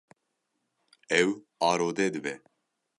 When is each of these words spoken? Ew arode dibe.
Ew 1.21 1.29
arode 1.67 2.05
dibe. 2.13 2.33